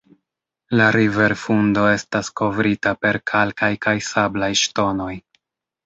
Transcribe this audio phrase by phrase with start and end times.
[0.79, 5.17] La riverfundo estas kovrita per kalkaj kaj sablaj ŝtonoj.